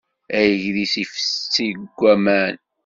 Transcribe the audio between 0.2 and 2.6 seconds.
Agris ifessi deg waman.